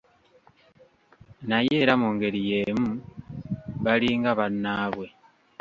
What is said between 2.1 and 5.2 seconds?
ngeri yeemu balinga bannaabwe.